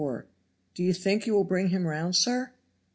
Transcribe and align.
"Do 0.73 0.81
you 0.83 0.93
think 0.95 1.27
you 1.27 1.33
will 1.33 1.43
bring 1.43 1.67
him 1.67 1.85
round, 1.85 2.15
sir?" 2.15 2.53